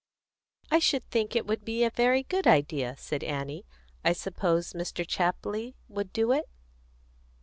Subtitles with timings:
[0.71, 3.67] "I should think it would be a very good idea," said Annie.
[4.03, 5.05] "I suppose Mr.
[5.07, 6.49] Chapley would do it?"